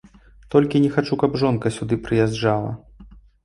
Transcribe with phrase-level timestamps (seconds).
[0.55, 2.77] Толькі не хачу, каб жонка сюды прыязджала.